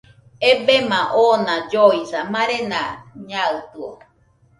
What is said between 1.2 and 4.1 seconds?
ona lloisa, marena naɨtɨo.